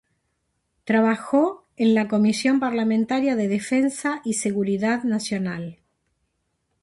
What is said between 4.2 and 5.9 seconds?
y Seguridad Nacional.